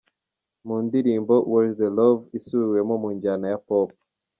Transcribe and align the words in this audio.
Mu 0.67 0.75
ndirimbo 0.85 1.35
“Where 1.51 1.67
is 1.69 1.75
the 1.81 1.89
Love?” 1.97 2.21
isubiwemo 2.37 2.93
mu 3.01 3.09
njyana 3.15 3.45
ya 3.51 3.59
Pop. 3.67 3.89